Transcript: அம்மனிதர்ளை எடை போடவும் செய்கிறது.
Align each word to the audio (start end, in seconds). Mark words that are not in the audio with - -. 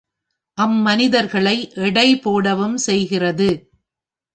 அம்மனிதர்ளை 0.57 1.55
எடை 1.81 2.07
போடவும் 2.17 2.77
செய்கிறது. 2.77 3.49